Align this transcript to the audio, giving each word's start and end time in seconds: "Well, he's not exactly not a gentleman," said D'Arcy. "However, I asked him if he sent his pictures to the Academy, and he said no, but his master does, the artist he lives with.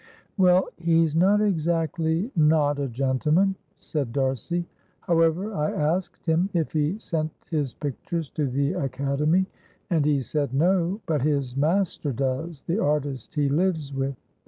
"Well, 0.35 0.69
he's 0.77 1.15
not 1.15 1.41
exactly 1.41 2.31
not 2.35 2.79
a 2.79 2.87
gentleman," 2.87 3.53
said 3.77 4.11
D'Arcy. 4.11 4.65
"However, 5.01 5.53
I 5.53 5.69
asked 5.71 6.25
him 6.25 6.49
if 6.55 6.71
he 6.71 6.97
sent 6.97 7.29
his 7.51 7.75
pictures 7.75 8.31
to 8.31 8.47
the 8.47 8.73
Academy, 8.73 9.45
and 9.91 10.03
he 10.03 10.19
said 10.23 10.55
no, 10.55 10.99
but 11.05 11.21
his 11.21 11.55
master 11.55 12.11
does, 12.11 12.63
the 12.63 12.79
artist 12.79 13.35
he 13.35 13.47
lives 13.47 13.93
with. 13.93 14.15